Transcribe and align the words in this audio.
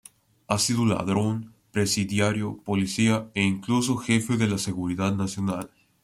Ha 0.47 0.57
sido 0.57 0.83
ladrón, 0.87 1.53
presidiario, 1.71 2.57
policía 2.63 3.29
e 3.35 3.43
incluso 3.43 3.97
jefe 3.97 4.35
de 4.35 4.47
la 4.47 4.57
Seguridad 4.57 5.13
Nacional. 5.15 5.69